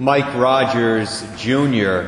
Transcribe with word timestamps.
Mike 0.00 0.34
Rogers 0.34 1.24
Jr., 1.36 2.06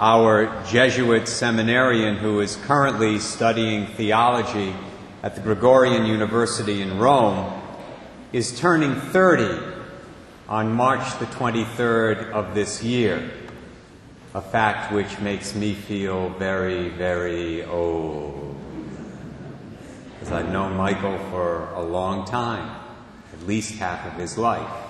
our 0.00 0.64
Jesuit 0.66 1.28
seminarian 1.28 2.16
who 2.16 2.40
is 2.40 2.56
currently 2.56 3.20
studying 3.20 3.86
theology 3.86 4.74
at 5.22 5.36
the 5.36 5.40
Gregorian 5.40 6.06
University 6.06 6.82
in 6.82 6.98
Rome, 6.98 7.52
is 8.32 8.58
turning 8.58 8.96
30 8.96 9.64
on 10.48 10.72
March 10.72 11.16
the 11.20 11.26
23rd 11.26 12.32
of 12.32 12.56
this 12.56 12.82
year, 12.82 13.30
a 14.34 14.40
fact 14.40 14.92
which 14.92 15.20
makes 15.20 15.54
me 15.54 15.74
feel 15.74 16.30
very, 16.30 16.88
very 16.88 17.62
old. 17.62 18.56
Because 20.14 20.32
I've 20.32 20.50
known 20.50 20.76
Michael 20.76 21.18
for 21.30 21.68
a 21.74 21.80
long 21.80 22.26
time, 22.26 22.74
at 23.32 23.46
least 23.46 23.76
half 23.76 24.04
of 24.04 24.14
his 24.14 24.36
life. 24.36 24.87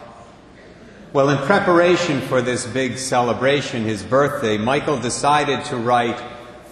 Well, 1.10 1.30
in 1.30 1.38
preparation 1.38 2.20
for 2.20 2.42
this 2.42 2.66
big 2.66 2.98
celebration, 2.98 3.84
his 3.84 4.02
birthday, 4.02 4.58
Michael 4.58 4.98
decided 4.98 5.64
to 5.66 5.78
write 5.78 6.22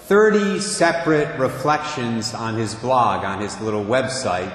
30 0.09 0.61
separate 0.61 1.39
reflections 1.39 2.35
on 2.35 2.57
his 2.57 2.75
blog, 2.75 3.25
on 3.25 3.41
his 3.41 3.59
little 3.63 3.83
website, 3.83 4.53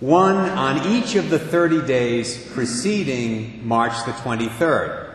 one 0.00 0.36
on 0.36 0.86
each 0.86 1.14
of 1.14 1.30
the 1.30 1.38
30 1.38 1.86
days 1.86 2.46
preceding 2.52 3.66
March 3.66 3.94
the 4.04 4.12
23rd. 4.12 5.14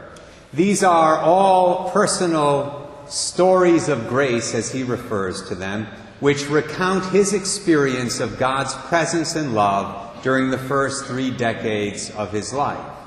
These 0.51 0.81
are 0.81 1.19
all 1.19 1.91
personal 1.91 3.05
stories 3.07 3.87
of 3.87 4.07
grace, 4.07 4.55
as 4.55 4.71
he 4.71 4.81
refers 4.81 5.47
to 5.49 5.53
them, 5.53 5.85
which 6.21 6.49
recount 6.49 7.05
his 7.11 7.33
experience 7.33 8.19
of 8.19 8.39
God's 8.39 8.73
presence 8.73 9.35
and 9.35 9.53
love 9.53 10.23
during 10.23 10.49
the 10.49 10.57
first 10.57 11.05
three 11.05 11.29
decades 11.29 12.09
of 12.09 12.31
his 12.31 12.51
life. 12.51 12.97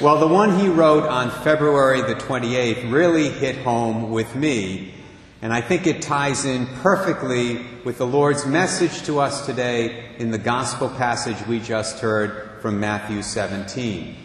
Well, 0.00 0.18
the 0.18 0.26
one 0.26 0.58
he 0.58 0.66
wrote 0.66 1.04
on 1.04 1.30
February 1.30 2.02
the 2.02 2.16
28th 2.16 2.90
really 2.90 3.28
hit 3.28 3.58
home 3.58 4.10
with 4.10 4.34
me, 4.34 4.92
and 5.40 5.52
I 5.52 5.60
think 5.60 5.86
it 5.86 6.02
ties 6.02 6.44
in 6.44 6.66
perfectly 6.66 7.64
with 7.84 7.98
the 7.98 8.06
Lord's 8.06 8.44
message 8.44 9.04
to 9.04 9.20
us 9.20 9.46
today 9.46 10.10
in 10.18 10.32
the 10.32 10.38
gospel 10.38 10.88
passage 10.88 11.36
we 11.46 11.60
just 11.60 12.00
heard 12.00 12.60
from 12.60 12.80
Matthew 12.80 13.22
17. 13.22 14.16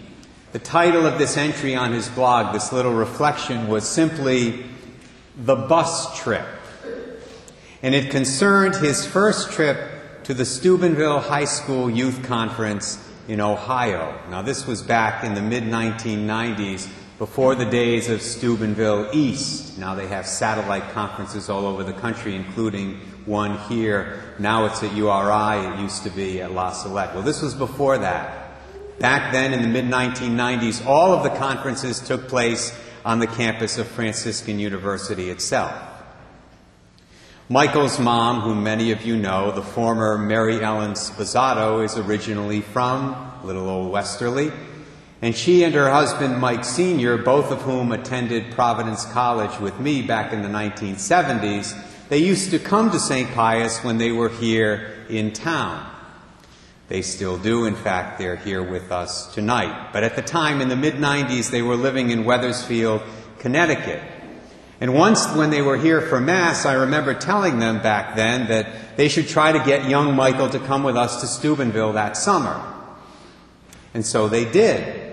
The 0.54 0.60
title 0.60 1.06
of 1.06 1.20
this 1.20 1.38
entry 1.38 1.76
on 1.76 1.94
his 1.94 2.10
blog, 2.10 2.52
this 2.52 2.74
little 2.74 2.94
reflection, 2.94 3.68
was 3.68 3.88
simply 3.88 4.66
The 5.38 5.56
Bus 5.56 6.20
Trip. 6.20 6.48
And 7.84 7.94
it 7.94 8.10
concerned 8.10 8.76
his 8.78 9.06
first 9.06 9.52
trip 9.52 10.24
to 10.24 10.34
the 10.34 10.46
Steubenville 10.46 11.20
High 11.20 11.46
School 11.46 11.92
Youth 11.92 12.24
Conference 12.24 13.06
in 13.30 13.40
Ohio. 13.40 14.20
Now, 14.30 14.42
this 14.42 14.68
was 14.68 14.82
back 14.82 15.24
in 15.24 15.36
the 15.36 15.42
mid 15.42 15.64
1990s, 15.64 16.90
before 17.20 17.54
the 17.54 17.66
days 17.66 18.10
of 18.10 18.22
Steubenville 18.22 19.10
East. 19.12 19.78
Now 19.78 19.94
they 19.94 20.08
have 20.08 20.26
satellite 20.26 20.90
conferences 20.94 21.50
all 21.50 21.66
over 21.66 21.84
the 21.84 21.94
country, 21.94 22.34
including 22.34 22.96
one 23.26 23.58
here. 23.68 24.34
Now 24.40 24.66
it's 24.66 24.82
at 24.82 24.96
URI, 24.96 25.68
it 25.68 25.80
used 25.82 26.04
to 26.04 26.10
be 26.12 26.42
at 26.42 26.54
La 26.54 26.72
Salette. 26.72 27.14
Well, 27.14 27.24
this 27.24 27.42
was 27.42 27.54
before 27.54 27.98
that. 27.98 28.52
Back 29.00 29.34
then, 29.34 29.52
in 29.52 29.62
the 29.62 29.68
mid 29.68 29.86
1990s, 29.86 30.86
all 30.86 31.12
of 31.12 31.24
the 31.24 31.38
conferences 31.38 32.00
took 32.00 32.30
place 32.30 32.74
on 33.04 33.20
the 33.20 33.28
campus 33.28 33.78
of 33.78 33.88
Franciscan 33.88 34.58
University 34.58 35.30
itself. 35.30 35.89
Michael's 37.52 37.98
mom, 37.98 38.42
whom 38.42 38.64
many 38.64 38.92
of 38.92 39.04
you 39.04 39.18
know, 39.18 39.52
the 39.52 39.64
former 39.64 40.20
Mary 40.20 40.64
Ellen 40.64 40.92
Sposato, 40.92 41.84
is 41.84 41.98
originally 41.98 42.62
from 42.62 43.16
little 43.44 43.68
old 43.68 43.92
Westerly. 43.92 44.52
And 45.24 45.36
she 45.36 45.64
and 45.64 45.74
her 45.74 45.90
husband, 45.90 46.38
Mike 46.38 46.64
Sr., 46.64 47.18
both 47.18 47.50
of 47.50 47.64
whom 47.64 47.92
attended 47.92 48.52
Providence 48.52 49.04
College 49.06 49.60
with 49.60 49.80
me 49.80 50.04
back 50.04 50.32
in 50.32 50.44
the 50.44 50.48
1970s, 50.48 51.76
they 52.10 52.20
used 52.20 52.52
to 52.52 52.60
come 52.60 52.92
to 52.92 53.00
St. 53.00 53.32
Pius 53.32 53.84
when 53.84 53.98
they 53.98 54.12
were 54.12 54.30
here 54.30 55.04
in 55.10 55.34
town. 55.34 55.92
They 56.88 57.02
still 57.02 57.40
do. 57.40 57.66
In 57.66 57.74
fact, 57.74 58.20
they're 58.20 58.36
here 58.36 58.62
with 58.62 58.92
us 58.92 59.34
tonight. 59.34 59.90
But 59.92 60.04
at 60.04 60.16
the 60.16 60.22
time, 60.22 60.62
in 60.62 60.70
the 60.70 60.76
mid 60.76 60.94
90s, 60.94 61.50
they 61.50 61.64
were 61.64 61.76
living 61.76 62.12
in 62.12 62.26
Wethersfield, 62.26 63.02
Connecticut. 63.40 64.19
And 64.82 64.94
once, 64.94 65.28
when 65.36 65.50
they 65.50 65.62
were 65.62 65.78
here 65.78 66.00
for 66.00 66.22
Mass, 66.22 66.66
I 66.66 66.74
remember 66.74 67.14
telling 67.14 67.60
them 67.60 67.82
back 67.82 68.16
then 68.16 68.48
that 68.48 68.96
they 68.96 69.10
should 69.10 69.28
try 69.28 69.52
to 69.52 69.60
get 69.60 69.90
young 69.90 70.16
Michael 70.16 70.50
to 70.50 70.60
come 70.60 70.84
with 70.84 70.96
us 70.96 71.20
to 71.22 71.28
Steubenville 71.28 71.94
that 71.94 72.16
summer. 72.16 72.64
And 73.94 74.06
so 74.06 74.30
they 74.30 74.50
did. 74.50 75.08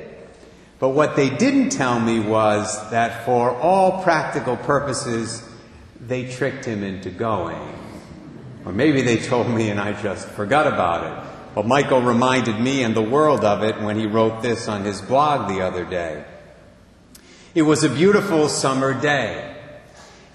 But 0.79 0.91
what 0.91 1.17
they 1.17 1.31
didn't 1.31 1.71
tell 1.71 1.99
me 1.99 2.21
was 2.21 2.91
that 2.91 3.25
for 3.25 3.51
all 3.51 4.05
practical 4.05 4.57
purposes, 4.57 5.43
they 6.01 6.31
tricked 6.31 6.65
him 6.65 6.85
into 6.85 7.11
going. 7.11 7.75
Or 8.65 8.73
maybe 8.73 9.03
they 9.03 9.17
told 9.17 9.49
me 9.49 9.71
and 9.71 9.81
I 9.81 10.01
just 10.01 10.29
forgot 10.29 10.67
about 10.67 11.07
it. 11.07 11.31
But 11.55 11.67
Michael 11.67 12.03
reminded 12.03 12.61
me 12.61 12.83
and 12.83 12.95
the 12.95 13.03
world 13.03 13.45
of 13.45 13.65
it 13.65 13.81
when 13.81 13.99
he 13.99 14.07
wrote 14.07 14.43
this 14.43 14.69
on 14.69 14.85
his 14.85 15.01
blog 15.01 15.49
the 15.49 15.63
other 15.63 15.85
day. 15.85 16.25
It 17.55 17.63
was 17.63 17.83
a 17.83 17.89
beautiful 17.89 18.49
summer 18.49 18.93
day. 18.93 19.56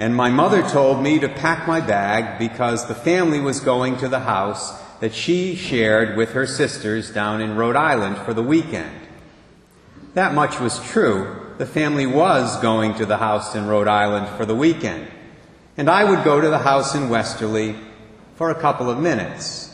And 0.01 0.15
my 0.15 0.31
mother 0.31 0.67
told 0.67 1.03
me 1.03 1.19
to 1.19 1.29
pack 1.29 1.67
my 1.67 1.79
bag 1.79 2.39
because 2.39 2.87
the 2.87 2.95
family 2.95 3.39
was 3.39 3.59
going 3.59 3.97
to 3.97 4.07
the 4.07 4.21
house 4.21 4.81
that 4.99 5.13
she 5.13 5.55
shared 5.55 6.17
with 6.17 6.31
her 6.31 6.47
sisters 6.47 7.13
down 7.13 7.39
in 7.39 7.55
Rhode 7.55 7.75
Island 7.75 8.17
for 8.17 8.33
the 8.33 8.41
weekend. 8.41 8.99
That 10.15 10.33
much 10.33 10.59
was 10.59 10.83
true. 10.89 11.53
The 11.59 11.67
family 11.67 12.07
was 12.07 12.59
going 12.63 12.95
to 12.95 13.05
the 13.05 13.17
house 13.17 13.53
in 13.53 13.67
Rhode 13.67 13.87
Island 13.87 14.27
for 14.37 14.45
the 14.47 14.55
weekend. 14.55 15.05
And 15.77 15.87
I 15.87 16.03
would 16.03 16.23
go 16.23 16.41
to 16.41 16.49
the 16.49 16.57
house 16.57 16.95
in 16.95 17.07
Westerly 17.07 17.75
for 18.37 18.49
a 18.49 18.59
couple 18.59 18.89
of 18.89 18.97
minutes 18.97 19.69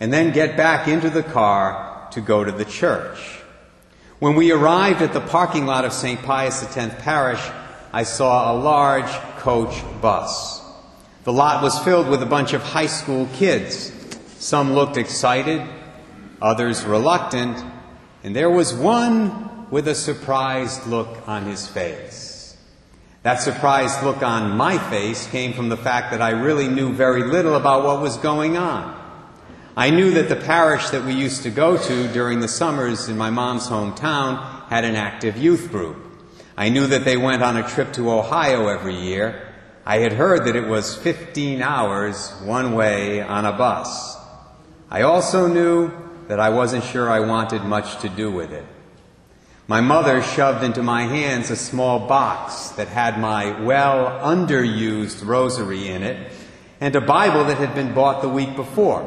and 0.00 0.12
then 0.12 0.32
get 0.32 0.56
back 0.56 0.88
into 0.88 1.08
the 1.08 1.22
car 1.22 2.08
to 2.10 2.20
go 2.20 2.42
to 2.42 2.50
the 2.50 2.64
church. 2.64 3.38
When 4.18 4.34
we 4.34 4.50
arrived 4.50 5.02
at 5.02 5.12
the 5.12 5.20
parking 5.20 5.66
lot 5.66 5.84
of 5.84 5.92
St. 5.92 6.20
Pius 6.20 6.64
X 6.76 6.94
Parish, 6.98 7.48
I 7.92 8.02
saw 8.02 8.52
a 8.52 8.58
large 8.58 9.10
coach 9.38 9.82
bus. 10.00 10.62
The 11.24 11.32
lot 11.32 11.62
was 11.62 11.78
filled 11.80 12.08
with 12.08 12.22
a 12.22 12.26
bunch 12.26 12.52
of 12.52 12.62
high 12.62 12.86
school 12.86 13.28
kids. 13.34 13.92
Some 14.38 14.74
looked 14.74 14.96
excited, 14.96 15.62
others 16.40 16.84
reluctant, 16.84 17.62
and 18.22 18.36
there 18.36 18.50
was 18.50 18.74
one 18.74 19.70
with 19.70 19.88
a 19.88 19.94
surprised 19.94 20.86
look 20.86 21.28
on 21.28 21.44
his 21.44 21.66
face. 21.66 22.56
That 23.22 23.42
surprised 23.42 24.02
look 24.04 24.22
on 24.22 24.56
my 24.56 24.78
face 24.90 25.26
came 25.26 25.52
from 25.52 25.68
the 25.68 25.76
fact 25.76 26.12
that 26.12 26.22
I 26.22 26.30
really 26.30 26.68
knew 26.68 26.92
very 26.92 27.24
little 27.24 27.56
about 27.56 27.84
what 27.84 28.00
was 28.00 28.16
going 28.16 28.56
on. 28.56 28.96
I 29.76 29.90
knew 29.90 30.12
that 30.12 30.28
the 30.28 30.36
parish 30.36 30.88
that 30.90 31.04
we 31.04 31.12
used 31.12 31.42
to 31.42 31.50
go 31.50 31.76
to 31.76 32.08
during 32.08 32.40
the 32.40 32.48
summers 32.48 33.08
in 33.08 33.16
my 33.16 33.30
mom's 33.30 33.68
hometown 33.68 34.66
had 34.68 34.84
an 34.84 34.96
active 34.96 35.36
youth 35.36 35.70
group. 35.70 36.07
I 36.58 36.70
knew 36.70 36.88
that 36.88 37.04
they 37.04 37.16
went 37.16 37.40
on 37.40 37.56
a 37.56 37.68
trip 37.68 37.92
to 37.92 38.10
Ohio 38.10 38.66
every 38.66 38.96
year. 38.96 39.46
I 39.86 39.98
had 39.98 40.12
heard 40.12 40.44
that 40.46 40.56
it 40.56 40.66
was 40.66 40.96
15 40.96 41.62
hours 41.62 42.32
one 42.42 42.72
way 42.72 43.22
on 43.22 43.46
a 43.46 43.52
bus. 43.52 44.16
I 44.90 45.02
also 45.02 45.46
knew 45.46 45.92
that 46.26 46.40
I 46.40 46.48
wasn't 46.48 46.82
sure 46.82 47.08
I 47.08 47.20
wanted 47.20 47.62
much 47.62 48.00
to 48.00 48.08
do 48.08 48.32
with 48.32 48.52
it. 48.52 48.64
My 49.68 49.80
mother 49.80 50.20
shoved 50.20 50.64
into 50.64 50.82
my 50.82 51.02
hands 51.02 51.52
a 51.52 51.54
small 51.54 52.08
box 52.08 52.70
that 52.70 52.88
had 52.88 53.20
my 53.20 53.62
well 53.62 54.18
underused 54.18 55.24
rosary 55.24 55.86
in 55.86 56.02
it 56.02 56.32
and 56.80 56.96
a 56.96 57.00
Bible 57.00 57.44
that 57.44 57.58
had 57.58 57.76
been 57.76 57.94
bought 57.94 58.20
the 58.20 58.28
week 58.28 58.56
before, 58.56 59.04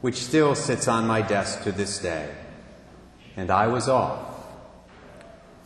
which 0.00 0.16
still 0.16 0.56
sits 0.56 0.88
on 0.88 1.06
my 1.06 1.22
desk 1.22 1.62
to 1.62 1.70
this 1.70 2.00
day. 2.00 2.34
And 3.36 3.52
I 3.52 3.68
was 3.68 3.88
off. 3.88 4.33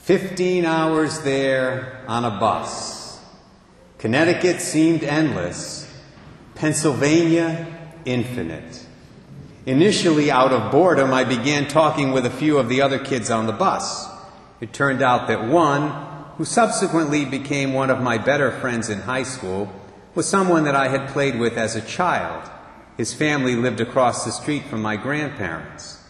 15 0.08 0.64
hours 0.64 1.20
there 1.20 2.02
on 2.08 2.24
a 2.24 2.30
bus. 2.30 3.20
Connecticut 3.98 4.62
seemed 4.62 5.04
endless, 5.04 5.86
Pennsylvania 6.54 7.66
infinite. 8.06 8.86
Initially, 9.66 10.30
out 10.30 10.50
of 10.50 10.72
boredom, 10.72 11.12
I 11.12 11.24
began 11.24 11.68
talking 11.68 12.12
with 12.12 12.24
a 12.24 12.30
few 12.30 12.56
of 12.56 12.70
the 12.70 12.80
other 12.80 12.98
kids 12.98 13.30
on 13.30 13.46
the 13.46 13.52
bus. 13.52 14.08
It 14.62 14.72
turned 14.72 15.02
out 15.02 15.28
that 15.28 15.46
one, 15.46 15.90
who 16.38 16.46
subsequently 16.46 17.26
became 17.26 17.74
one 17.74 17.90
of 17.90 18.00
my 18.00 18.16
better 18.16 18.50
friends 18.50 18.88
in 18.88 19.00
high 19.00 19.24
school, 19.24 19.70
was 20.14 20.26
someone 20.26 20.64
that 20.64 20.74
I 20.74 20.88
had 20.88 21.10
played 21.10 21.38
with 21.38 21.58
as 21.58 21.76
a 21.76 21.82
child. 21.82 22.50
His 22.96 23.12
family 23.12 23.56
lived 23.56 23.82
across 23.82 24.24
the 24.24 24.32
street 24.32 24.64
from 24.70 24.80
my 24.80 24.96
grandparents. 24.96 26.02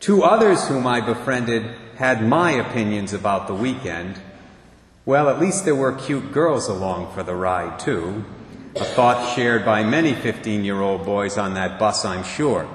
Two 0.00 0.24
others 0.24 0.66
whom 0.66 0.84
I 0.84 1.00
befriended 1.00 1.76
had 1.96 2.26
my 2.26 2.52
opinions 2.52 3.12
about 3.12 3.46
the 3.46 3.54
weekend. 3.54 4.20
Well, 5.04 5.28
at 5.28 5.40
least 5.40 5.64
there 5.64 5.74
were 5.74 5.92
cute 5.92 6.32
girls 6.32 6.68
along 6.68 7.12
for 7.14 7.22
the 7.22 7.34
ride, 7.34 7.78
too. 7.78 8.24
A 8.74 8.84
thought 8.84 9.34
shared 9.34 9.64
by 9.64 9.82
many 9.82 10.14
15 10.14 10.64
year 10.64 10.80
old 10.80 11.06
boys 11.06 11.38
on 11.38 11.54
that 11.54 11.78
bus, 11.78 12.04
I'm 12.04 12.24
sure. 12.24 12.68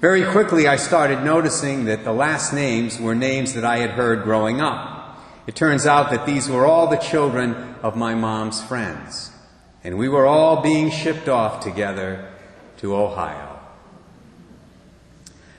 Very 0.00 0.24
quickly, 0.24 0.66
I 0.66 0.76
started 0.76 1.22
noticing 1.22 1.86
that 1.86 2.04
the 2.04 2.12
last 2.12 2.52
names 2.52 3.00
were 3.00 3.14
names 3.14 3.54
that 3.54 3.64
I 3.64 3.78
had 3.78 3.90
heard 3.90 4.24
growing 4.24 4.60
up. 4.60 5.18
It 5.46 5.56
turns 5.56 5.86
out 5.86 6.10
that 6.10 6.26
these 6.26 6.48
were 6.48 6.66
all 6.66 6.88
the 6.88 6.96
children 6.96 7.54
of 7.82 7.96
my 7.96 8.14
mom's 8.14 8.62
friends, 8.62 9.30
and 9.82 9.96
we 9.96 10.08
were 10.08 10.26
all 10.26 10.60
being 10.60 10.90
shipped 10.90 11.28
off 11.28 11.64
together 11.64 12.28
to 12.78 12.94
Ohio. 12.94 13.51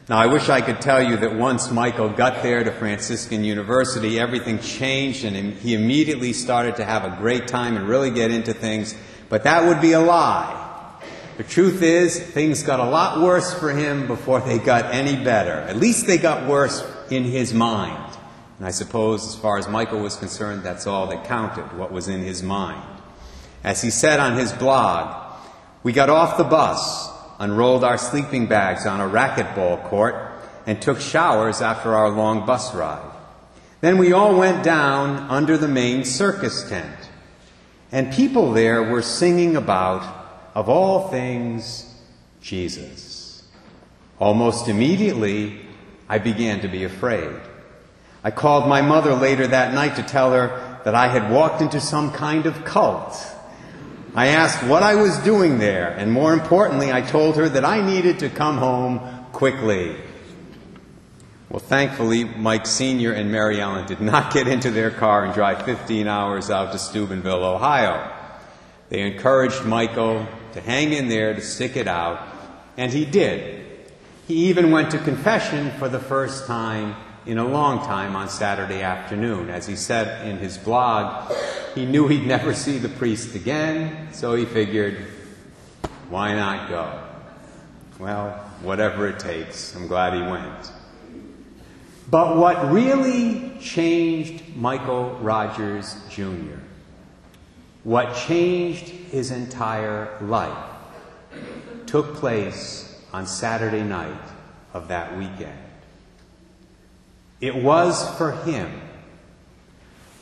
Now, 0.10 0.18
I 0.18 0.28
wish 0.28 0.50
I 0.50 0.60
could 0.60 0.82
tell 0.82 1.02
you 1.02 1.16
that 1.16 1.34
once 1.34 1.72
Michael 1.72 2.10
got 2.10 2.44
there 2.44 2.62
to 2.62 2.72
Franciscan 2.74 3.46
University, 3.46 4.20
everything 4.20 4.60
changed 4.60 5.24
and 5.24 5.54
he 5.54 5.74
immediately 5.76 6.34
started 6.34 6.76
to 6.76 6.84
have 6.84 7.06
a 7.06 7.16
great 7.22 7.48
time 7.48 7.78
and 7.78 7.88
really 7.88 8.12
get 8.12 8.30
into 8.30 8.54
things, 8.54 8.96
but 9.30 9.46
that 9.46 9.66
would 9.66 9.80
be 9.80 9.94
a 9.94 10.02
lie. 10.02 10.60
The 11.38 11.46
truth 11.46 11.82
is, 11.82 12.20
things 12.20 12.64
got 12.64 12.82
a 12.82 12.86
lot 12.86 13.22
worse 13.22 13.54
for 13.54 13.72
him 13.72 14.06
before 14.06 14.42
they 14.42 14.60
got 14.60 14.94
any 14.94 15.24
better. 15.24 15.54
At 15.54 15.78
least 15.78 16.06
they 16.06 16.18
got 16.18 16.50
worse 16.50 16.86
in 17.10 17.24
his 17.24 17.54
mind. 17.54 18.18
And 18.58 18.68
I 18.68 18.72
suppose, 18.72 19.26
as 19.26 19.36
far 19.36 19.58
as 19.58 19.70
Michael 19.70 20.02
was 20.02 20.18
concerned, 20.18 20.64
that's 20.64 20.86
all 20.86 21.08
that 21.08 21.24
counted, 21.24 21.78
what 21.78 21.94
was 21.94 22.10
in 22.10 22.20
his 22.24 22.44
mind. 22.44 22.84
As 23.64 23.82
he 23.82 23.90
said 23.90 24.20
on 24.20 24.38
his 24.38 24.52
blog, 24.52 25.40
we 25.82 25.94
got 25.94 26.10
off 26.10 26.38
the 26.38 26.44
bus 26.44 27.13
unrolled 27.44 27.84
our 27.84 27.98
sleeping 27.98 28.48
bags 28.48 28.86
on 28.86 29.02
a 29.02 29.08
racquetball 29.08 29.84
court, 29.90 30.16
and 30.66 30.82
took 30.82 31.02
showers 31.02 31.62
after 31.62 31.94
our 31.94 32.10
long 32.10 32.46
bus 32.46 32.74
ride. 32.74 33.12
Then 33.82 33.98
we 33.98 34.14
all 34.14 34.38
went 34.38 34.64
down 34.64 35.30
under 35.30 35.58
the 35.58 35.68
main 35.68 36.06
circus 36.06 36.70
tent. 36.70 36.96
And 37.92 38.14
people 38.14 38.54
there 38.54 38.82
were 38.82 39.02
singing 39.02 39.58
about, 39.58 40.04
of 40.56 40.70
all 40.70 41.10
things, 41.10 41.94
Jesus. 42.42 43.44
Almost 44.20 44.70
immediately, 44.70 45.60
I 46.08 46.20
began 46.20 46.62
to 46.62 46.70
be 46.70 46.86
afraid. 46.86 47.36
I 48.24 48.32
called 48.32 48.70
my 48.70 48.82
mother 48.82 49.16
later 49.16 49.48
that 49.48 49.74
night 49.74 49.98
to 49.98 50.04
tell 50.04 50.32
her 50.32 50.80
that 50.86 50.96
I 50.96 51.10
had 51.10 51.30
walked 51.30 51.62
into 51.62 51.82
some 51.82 52.14
kind 52.14 52.46
of 52.46 52.64
cult 52.64 53.33
I 54.16 54.28
asked 54.28 54.64
what 54.64 54.84
I 54.84 54.94
was 54.94 55.18
doing 55.20 55.58
there, 55.58 55.90
and 55.90 56.12
more 56.12 56.34
importantly, 56.34 56.92
I 56.92 57.02
told 57.02 57.36
her 57.38 57.50
that 57.50 57.66
I 57.66 57.82
needed 57.82 58.20
to 58.20 58.30
come 58.30 58.60
home 58.60 59.00
quickly. 59.32 59.96
Well, 61.50 61.60
thankfully, 61.60 62.24
Mike 62.24 62.68
Sr. 62.68 63.12
and 63.12 63.32
Mary 63.32 63.60
Ellen 63.60 63.88
did 63.88 64.02
not 64.02 64.32
get 64.32 64.48
into 64.48 64.70
their 64.70 64.92
car 64.92 65.26
and 65.26 65.34
drive 65.34 65.64
15 65.66 66.08
hours 66.08 66.52
out 66.52 66.72
to 66.74 66.80
Steubenville, 66.80 67.44
Ohio. 67.44 68.12
They 68.90 69.02
encouraged 69.02 69.66
Michael 69.66 70.28
to 70.54 70.62
hang 70.62 70.94
in 70.94 71.10
there, 71.10 71.34
to 71.34 71.42
stick 71.42 71.76
it 71.76 71.88
out, 71.88 72.22
and 72.78 72.94
he 72.94 73.06
did. 73.06 73.66
He 74.28 74.50
even 74.50 74.70
went 74.70 74.92
to 74.92 75.00
confession 75.00 75.72
for 75.80 75.90
the 75.90 76.00
first 76.00 76.46
time 76.46 76.96
in 77.26 77.38
a 77.38 77.46
long 77.46 77.80
time 77.80 78.16
on 78.16 78.30
Saturday 78.30 78.82
afternoon. 78.82 79.50
As 79.50 79.66
he 79.66 79.76
said 79.76 80.28
in 80.28 80.38
his 80.38 80.58
blog, 80.58 81.32
he 81.74 81.86
knew 81.86 82.08
he'd 82.08 82.26
never 82.26 82.54
see 82.66 82.78
the 82.78 82.90
priest 82.90 83.36
again, 83.36 84.14
so 84.14 84.36
he 84.36 84.46
figured, 84.46 85.06
why 86.10 86.36
not 86.36 86.70
go? 86.70 87.02
Well, 88.00 88.32
whatever 88.62 89.08
it 89.08 89.20
takes, 89.20 89.76
I'm 89.76 89.88
glad 89.88 90.14
he 90.14 90.22
went. 90.22 90.72
But 92.10 92.38
what 92.38 92.72
really 92.72 93.58
changed 93.60 94.56
Michael 94.56 95.12
Rogers 95.22 95.96
Jr., 96.10 96.60
what 97.84 98.16
changed 98.16 98.88
his 98.88 99.32
entire 99.32 100.18
life, 100.22 100.58
took 101.86 102.16
place 102.16 103.02
on 103.12 103.26
Saturday 103.26 103.84
night 103.84 104.22
of 104.74 104.88
that 104.90 105.18
weekend. 105.18 105.58
It 107.44 107.58
was 107.58 108.10
for 108.18 108.32
him 108.32 108.72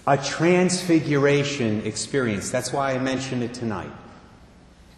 a 0.08 0.18
transfiguration 0.18 1.86
experience. 1.86 2.50
That's 2.50 2.74
why 2.74 2.94
I 2.94 2.98
mention 2.98 3.44
it 3.44 3.54
tonight. 3.54 3.92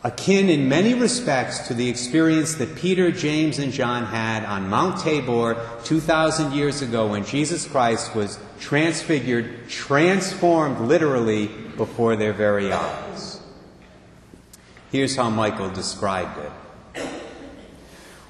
Akin 0.05 0.49
in 0.49 0.69
many 0.69 0.93
respects 0.93 1.67
to 1.67 1.73
the 1.73 1.89
experience 1.89 2.55
that 2.55 2.77
Peter, 2.77 3.11
James, 3.11 3.59
and 3.59 3.73
John 3.73 4.05
had 4.05 4.45
on 4.45 4.69
Mount 4.69 5.01
Tabor 5.01 5.57
2,000 5.83 6.53
years 6.53 6.81
ago 6.81 7.07
when 7.07 7.25
Jesus 7.25 7.67
Christ 7.67 8.15
was 8.15 8.39
transfigured, 8.57 9.67
transformed 9.67 10.79
literally 10.79 11.47
before 11.75 12.15
their 12.15 12.31
very 12.31 12.71
eyes. 12.71 13.41
Here's 14.93 15.17
how 15.17 15.29
Michael 15.29 15.71
described 15.71 16.37
it. 16.37 16.51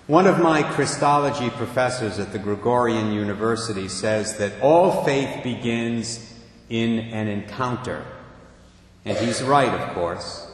One 0.08 0.28
of 0.28 0.42
my 0.42 0.64
Christology 0.64 1.50
professors 1.52 2.20
at 2.20 2.34
the 2.34 2.40
Gregorian 2.40 3.14
University 3.14 3.88
says 3.88 4.38
that 4.38 4.52
all 4.62 5.06
faith 5.06 5.42
begins 5.44 6.34
in 6.70 7.00
an 7.00 7.30
encounter. 7.30 8.04
And 9.06 9.18
he's 9.18 9.42
right, 9.42 9.70
of 9.70 9.94
course. 9.94 10.46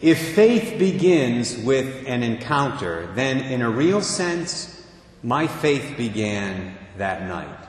If 0.00 0.34
faith 0.34 0.78
begins 0.78 1.58
with 1.58 2.04
an 2.06 2.22
encounter, 2.22 3.12
then 3.14 3.40
in 3.40 3.60
a 3.60 3.68
real 3.68 4.00
sense, 4.00 4.82
my 5.22 5.46
faith 5.46 5.98
began 5.98 6.74
that 6.96 7.28
night. 7.28 7.68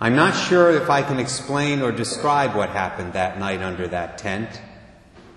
I'm 0.00 0.16
not 0.16 0.34
sure 0.34 0.70
if 0.70 0.88
I 0.88 1.02
can 1.02 1.18
explain 1.18 1.82
or 1.82 1.92
describe 1.92 2.54
what 2.54 2.70
happened 2.70 3.12
that 3.12 3.38
night 3.38 3.60
under 3.60 3.86
that 3.88 4.16
tent. 4.16 4.58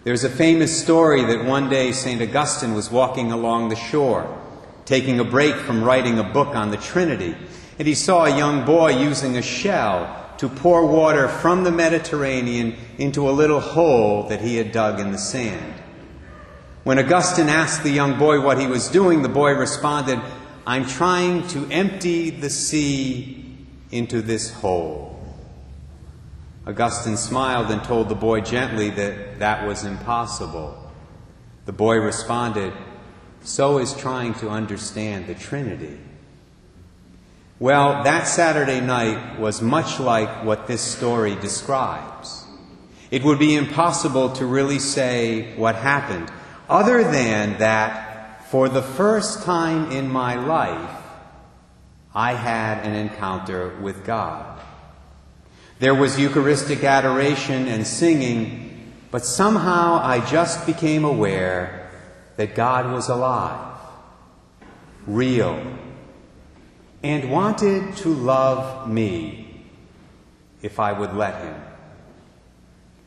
There's 0.06 0.24
a 0.24 0.30
famous 0.30 0.82
story 0.82 1.26
that 1.26 1.44
one 1.44 1.70
day 1.70 1.92
St. 1.92 2.22
Augustine 2.22 2.74
was 2.74 2.90
walking 2.90 3.34
along 3.34 3.68
the 3.68 3.76
shore, 3.76 4.34
taking 4.86 5.20
a 5.20 5.26
break 5.26 5.56
from 5.56 5.84
writing 5.84 6.18
a 6.18 6.24
book 6.24 6.56
on 6.56 6.72
the 6.72 6.78
Trinity, 6.78 7.36
and 7.78 7.86
he 7.86 7.96
saw 7.96 8.24
a 8.24 8.38
young 8.38 8.66
boy 8.66 8.92
using 8.98 9.36
a 9.36 9.42
shell 9.42 10.16
to 10.38 10.48
pour 10.48 10.86
water 10.86 11.28
from 11.28 11.66
the 11.66 11.72
Mediterranean 11.72 12.78
into 12.98 13.30
a 13.30 13.32
little 13.32 13.60
hole 13.60 14.24
that 14.30 14.40
he 14.40 14.56
had 14.56 14.72
dug 14.72 15.02
in 15.02 15.12
the 15.12 15.18
sand. 15.18 15.74
When 16.86 16.98
Augustine 16.98 17.50
asked 17.50 17.84
the 17.84 17.90
young 17.90 18.18
boy 18.18 18.40
what 18.40 18.58
he 18.58 18.68
was 18.68 18.88
doing, 18.88 19.22
the 19.22 19.28
boy 19.28 19.52
responded, 19.52 20.22
I'm 20.66 20.86
trying 20.86 21.46
to 21.50 21.68
empty 21.70 22.30
the 22.30 22.50
sea 22.50 23.58
into 23.92 24.22
this 24.22 24.54
hole. 24.54 25.19
Augustine 26.70 27.18
smiled 27.18 27.72
and 27.72 27.84
told 27.84 28.10
the 28.10 28.16
boy 28.16 28.42
gently 28.42 28.92
that 28.92 29.40
that 29.40 29.66
was 29.66 29.86
impossible. 29.86 30.78
The 31.66 31.74
boy 31.74 31.96
responded, 31.96 32.74
So 33.42 33.80
is 33.80 33.92
trying 33.96 34.36
to 34.36 34.50
understand 34.50 35.26
the 35.26 35.34
Trinity. 35.34 35.98
Well, 37.58 38.04
that 38.04 38.28
Saturday 38.28 38.82
night 38.82 39.40
was 39.40 39.64
much 39.64 40.00
like 40.00 40.46
what 40.46 40.68
this 40.68 40.82
story 40.82 41.34
describes. 41.38 42.46
It 43.10 43.24
would 43.24 43.40
be 43.40 43.56
impossible 43.56 44.34
to 44.34 44.46
really 44.46 44.78
say 44.78 45.56
what 45.56 45.74
happened, 45.74 46.32
other 46.70 47.02
than 47.02 47.58
that 47.58 48.46
for 48.52 48.70
the 48.70 48.84
first 48.84 49.42
time 49.42 49.92
in 49.92 50.08
my 50.08 50.36
life, 50.36 51.02
I 52.14 52.36
had 52.36 52.86
an 52.86 52.94
encounter 52.94 53.76
with 53.82 54.06
God. 54.06 54.62
There 55.80 55.96
was 55.96 56.20
Eucharistic 56.20 56.84
adoration 56.84 57.70
and 57.70 57.88
singing, 57.88 58.92
but 59.12 59.26
somehow 59.26 60.02
I 60.04 60.20
just 60.26 60.66
became 60.66 61.06
aware 61.06 61.90
that 62.36 62.54
God 62.54 62.92
was 62.92 63.08
alive, 63.08 63.78
real, 65.08 65.78
and 67.02 67.32
wanted 67.32 67.96
to 67.98 68.10
love 68.10 68.90
me 68.90 69.64
if 70.62 70.82
I 70.82 70.92
would 70.92 71.14
let 71.14 71.42
him. 71.42 71.56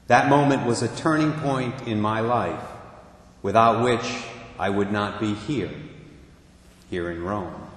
That 0.07 0.31
moment 0.31 0.67
was 0.67 0.81
a 0.83 0.97
turning 0.97 1.33
point 1.33 1.87
in 1.87 2.00
my 2.00 2.21
life, 2.21 2.64
without 3.43 3.85
which 3.85 4.25
I 4.59 4.71
would 4.71 4.91
not 4.91 5.21
be 5.21 5.35
here, 5.35 5.71
here 6.88 7.11
in 7.11 7.23
Rome. 7.23 7.69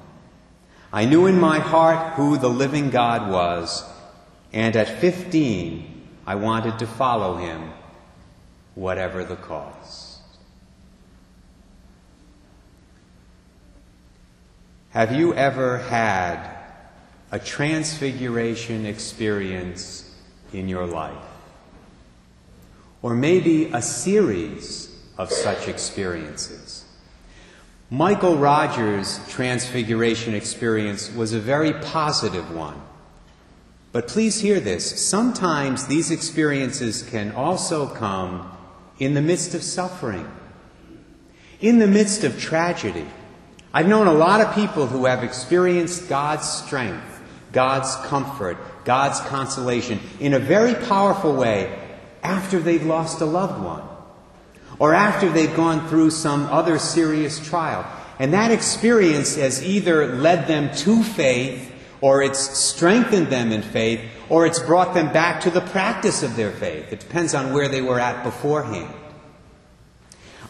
I 0.94 1.04
knew 1.04 1.26
in 1.26 1.38
my 1.38 1.60
heart 1.60 2.14
who 2.14 2.38
the 2.38 2.50
living 2.50 2.92
God 2.92 3.30
was 3.30 3.84
and 4.54 4.76
at 4.76 5.00
15, 5.00 6.08
I 6.26 6.36
wanted 6.36 6.80
to 6.80 6.88
follow 6.88 7.38
him, 7.38 7.72
whatever 8.74 9.24
the 9.24 9.36
cost. 9.36 10.22
Have 14.92 15.12
you 15.12 15.34
ever 15.34 15.80
had 15.80 16.56
a 17.30 17.38
transfiguration 17.38 18.86
experience 18.86 20.10
in 20.54 20.70
your 20.70 20.86
life? 20.86 21.18
Or 23.02 23.14
maybe 23.14 23.66
a 23.66 23.82
series 23.82 24.98
of 25.18 25.32
such 25.32 25.68
experiences? 25.68 26.86
Michael 27.90 28.38
Rogers' 28.38 29.20
transfiguration 29.28 30.34
experience 30.34 31.14
was 31.14 31.34
a 31.34 31.40
very 31.40 31.74
positive 31.74 32.56
one. 32.56 32.82
But 33.96 34.10
please 34.10 34.42
hear 34.42 34.60
this. 34.60 35.08
Sometimes 35.08 35.88
these 35.88 36.12
experiences 36.12 37.02
can 37.02 37.32
also 37.32 37.88
come 37.88 38.52
in 39.00 39.14
the 39.14 39.22
midst 39.22 39.56
of 39.56 39.64
suffering, 39.64 40.30
in 41.62 41.80
the 41.80 41.88
midst 41.88 42.26
of 42.26 42.38
tragedy. 42.38 43.06
I've 43.74 43.88
known 43.88 44.08
a 44.08 44.14
lot 44.14 44.42
of 44.42 44.54
people 44.54 44.86
who 44.86 45.06
have 45.06 45.24
experienced 45.24 46.10
God's 46.10 46.46
strength, 46.46 47.22
God's 47.54 47.96
comfort, 48.08 48.58
God's 48.84 49.22
consolation 49.30 50.02
in 50.20 50.34
a 50.34 50.40
very 50.40 50.76
powerful 50.76 51.34
way 51.34 51.80
after 52.22 52.60
they've 52.60 52.86
lost 52.86 53.22
a 53.22 53.26
loved 53.26 53.64
one 53.64 53.88
or 54.78 54.94
after 54.94 55.30
they've 55.30 55.56
gone 55.56 55.88
through 55.88 56.10
some 56.10 56.48
other 56.48 56.80
serious 56.80 57.40
trial. 57.40 57.90
And 58.20 58.34
that 58.34 58.52
experience 58.52 59.38
has 59.38 59.64
either 59.64 60.18
led 60.18 60.50
them 60.50 60.76
to 60.80 61.02
faith, 61.02 61.72
or 62.06 62.22
it's 62.22 62.56
strengthened 62.56 63.30
them 63.30 63.52
in 63.52 63.64
faith, 63.64 64.00
or 64.30 64.46
it's 64.46 64.60
brought 64.60 64.94
them 64.94 65.12
back 65.12 65.42
to 65.42 65.50
the 65.50 65.60
practice 65.60 66.22
of 66.22 66.36
their 66.36 66.52
faith. 66.52 66.94
It 66.94 67.00
depends 67.00 67.34
on 67.34 67.52
where 67.52 67.68
they 67.68 67.82
were 67.82 68.00
at 68.00 68.24
beforehand. 68.24 68.94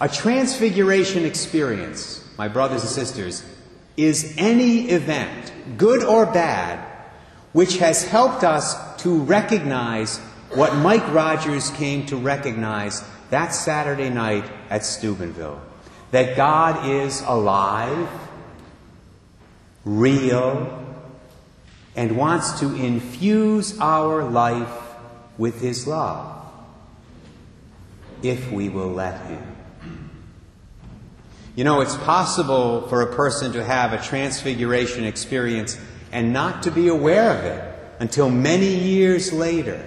A 0.01 0.09
transfiguration 0.09 1.23
experience, 1.23 2.27
my 2.37 2.49
brothers 2.49 2.81
and 2.81 2.89
sisters, 2.89 3.45
is 3.95 4.35
any 4.37 4.89
event, 4.89 5.53
good 5.77 6.03
or 6.03 6.25
bad, 6.25 6.77
which 7.53 7.77
has 7.77 8.03
helped 8.03 8.43
us 8.43 8.75
to 9.03 9.19
recognize 9.21 10.17
what 10.55 10.75
Mike 10.75 11.09
Rogers 11.13 11.69
came 11.69 12.05
to 12.07 12.17
recognize 12.17 13.01
that 13.29 13.53
Saturday 13.53 14.09
night 14.09 14.43
at 14.69 14.83
Steubenville 14.83 15.61
that 16.11 16.35
God 16.35 16.89
is 16.89 17.21
alive, 17.21 18.09
real, 19.85 20.84
and 21.95 22.17
wants 22.17 22.59
to 22.59 22.75
infuse 22.75 23.79
our 23.79 24.23
life 24.23 24.81
with 25.37 25.61
His 25.61 25.87
love 25.87 26.43
if 28.21 28.51
we 28.51 28.69
will 28.69 28.89
let 28.89 29.25
Him. 29.27 29.55
You 31.55 31.63
know, 31.63 31.79
it's 31.79 31.95
possible 31.95 32.87
for 32.89 33.01
a 33.01 33.15
person 33.15 33.53
to 33.53 33.63
have 33.63 33.93
a 33.93 34.01
transfiguration 34.01 35.05
experience 35.05 35.79
and 36.11 36.33
not 36.33 36.63
to 36.63 36.71
be 36.71 36.89
aware 36.89 37.31
of 37.37 37.45
it 37.45 37.75
until 37.99 38.29
many 38.29 38.75
years 38.75 39.31
later. 39.31 39.81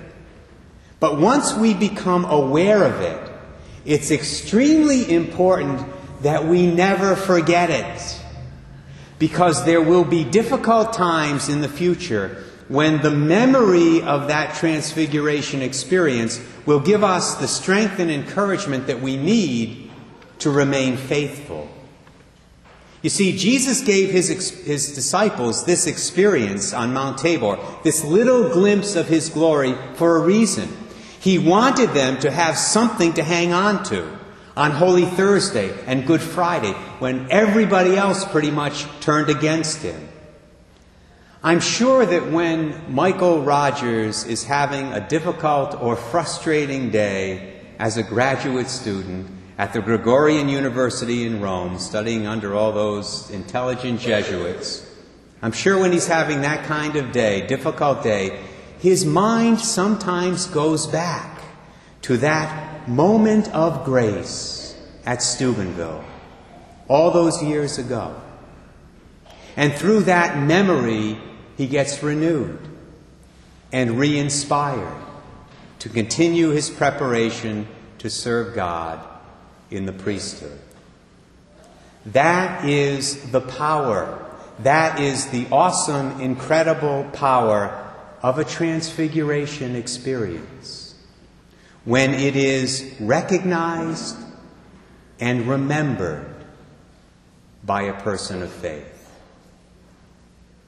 But 1.00 1.20
once 1.20 1.54
we 1.54 1.74
become 1.74 2.24
aware 2.24 2.84
of 2.84 3.00
it, 3.02 3.32
it's 3.84 4.10
extremely 4.10 5.12
important 5.12 5.86
that 6.22 6.44
we 6.44 6.66
never 6.66 7.14
forget 7.14 7.70
it. 7.70 8.20
Because 9.18 9.64
there 9.64 9.82
will 9.82 10.04
be 10.04 10.24
difficult 10.24 10.92
times 10.92 11.48
in 11.48 11.60
the 11.60 11.68
future 11.68 12.44
when 12.68 13.02
the 13.02 13.10
memory 13.10 14.02
of 14.02 14.28
that 14.28 14.54
transfiguration 14.54 15.62
experience 15.62 16.40
will 16.66 16.80
give 16.80 17.02
us 17.02 17.36
the 17.36 17.48
strength 17.48 17.98
and 17.98 18.10
encouragement 18.10 18.86
that 18.86 19.00
we 19.00 19.16
need 19.16 19.90
to 20.38 20.50
remain 20.50 20.96
faithful. 20.96 21.68
You 23.00 23.10
see, 23.10 23.36
Jesus 23.36 23.80
gave 23.80 24.10
his, 24.10 24.28
his 24.28 24.94
disciples 24.94 25.64
this 25.64 25.86
experience 25.86 26.74
on 26.74 26.92
Mount 26.92 27.18
Tabor, 27.18 27.58
this 27.84 28.04
little 28.04 28.50
glimpse 28.50 28.96
of 28.96 29.08
his 29.08 29.28
glory 29.28 29.74
for 29.94 30.16
a 30.16 30.20
reason. 30.20 30.68
He 31.20 31.38
wanted 31.38 31.90
them 31.90 32.18
to 32.20 32.30
have 32.30 32.58
something 32.58 33.14
to 33.14 33.22
hang 33.22 33.52
on 33.52 33.84
to 33.84 34.17
on 34.58 34.72
Holy 34.72 35.04
Thursday 35.04 35.72
and 35.86 36.04
Good 36.04 36.20
Friday 36.20 36.72
when 36.98 37.30
everybody 37.30 37.96
else 37.96 38.24
pretty 38.24 38.50
much 38.50 38.86
turned 38.98 39.30
against 39.30 39.82
him. 39.82 40.08
I'm 41.44 41.60
sure 41.60 42.04
that 42.04 42.32
when 42.32 42.92
Michael 42.92 43.42
Rogers 43.42 44.24
is 44.24 44.42
having 44.42 44.92
a 44.92 45.08
difficult 45.08 45.80
or 45.80 45.94
frustrating 45.94 46.90
day 46.90 47.60
as 47.78 47.98
a 47.98 48.02
graduate 48.02 48.66
student 48.66 49.30
at 49.58 49.72
the 49.72 49.80
Gregorian 49.80 50.48
University 50.48 51.24
in 51.24 51.40
Rome, 51.40 51.78
studying 51.78 52.26
under 52.26 52.52
all 52.56 52.72
those 52.72 53.30
intelligent 53.30 54.00
Jesuits, 54.00 54.84
I'm 55.40 55.52
sure 55.52 55.78
when 55.78 55.92
he's 55.92 56.08
having 56.08 56.40
that 56.40 56.64
kind 56.64 56.96
of 56.96 57.12
day, 57.12 57.46
difficult 57.46 58.02
day, 58.02 58.42
his 58.80 59.04
mind 59.04 59.60
sometimes 59.60 60.46
goes 60.46 60.88
back 60.88 61.42
to 62.02 62.16
that 62.16 62.77
moment 62.88 63.48
of 63.54 63.84
grace 63.84 64.76
at 65.04 65.22
Steubenville 65.22 66.04
all 66.88 67.10
those 67.10 67.42
years 67.42 67.78
ago. 67.78 68.20
And 69.56 69.72
through 69.72 70.00
that 70.04 70.38
memory, 70.38 71.18
he 71.56 71.66
gets 71.66 72.02
renewed 72.02 72.58
and 73.72 73.98
re 73.98 74.18
inspired 74.18 75.02
to 75.80 75.88
continue 75.88 76.50
his 76.50 76.70
preparation 76.70 77.66
to 77.98 78.08
serve 78.08 78.54
God 78.54 79.00
in 79.70 79.86
the 79.86 79.92
priesthood. 79.92 80.58
That 82.06 82.64
is 82.64 83.30
the 83.30 83.40
power, 83.40 84.24
that 84.60 85.00
is 85.00 85.26
the 85.26 85.46
awesome, 85.52 86.20
incredible 86.20 87.04
power 87.12 87.84
of 88.22 88.38
a 88.38 88.44
transfiguration 88.44 89.76
experience 89.76 90.87
when 91.84 92.14
it 92.14 92.36
is 92.36 92.94
recognized 93.00 94.16
and 95.20 95.48
remembered 95.48 96.34
by 97.64 97.82
a 97.82 98.02
person 98.02 98.42
of 98.42 98.50
faith. 98.50 98.94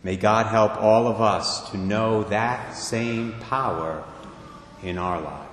May 0.03 0.17
God 0.17 0.47
help 0.47 0.77
all 0.77 1.07
of 1.07 1.21
us 1.21 1.71
to 1.71 1.77
know 1.77 2.25
that 2.25 2.75
same 2.75 3.33
power 3.41 4.05
in 4.83 4.99
our 4.99 5.21
lives. 5.21 5.50